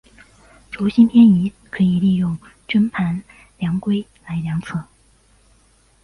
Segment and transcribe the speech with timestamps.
[0.71, 2.35] 轴心偏移可以利用
[2.67, 3.21] 针盘
[3.59, 4.83] 量规来量测。